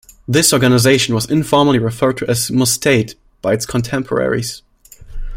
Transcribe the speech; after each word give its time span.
This 0.27 0.51
organization 0.51 1.13
was 1.13 1.29
informally 1.29 1.77
referred 1.77 2.17
to 2.17 2.27
as 2.27 2.49
"Musteite" 2.49 3.13
by 3.43 3.53
its 3.53 3.67
contemporaries. 3.67 4.63